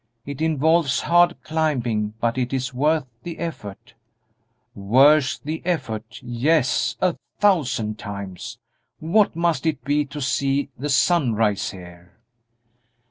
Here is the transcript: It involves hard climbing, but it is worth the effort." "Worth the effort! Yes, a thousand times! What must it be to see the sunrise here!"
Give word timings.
It 0.25 0.41
involves 0.41 1.01
hard 1.01 1.39
climbing, 1.43 2.15
but 2.19 2.35
it 2.35 2.53
is 2.53 2.73
worth 2.73 3.05
the 3.21 3.37
effort." 3.37 3.93
"Worth 4.73 5.39
the 5.43 5.61
effort! 5.63 6.17
Yes, 6.23 6.97
a 7.01 7.17
thousand 7.39 7.99
times! 7.99 8.57
What 8.97 9.35
must 9.35 9.67
it 9.67 9.83
be 9.83 10.05
to 10.05 10.19
see 10.19 10.69
the 10.75 10.89
sunrise 10.89 11.69
here!" 11.69 12.13